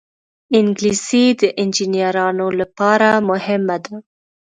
انګلیسي 0.59 1.25
د 1.39 1.41
انجینرانو 1.61 2.47
لپاره 2.59 3.09
مهمه 3.29 3.77
ده 3.85 3.95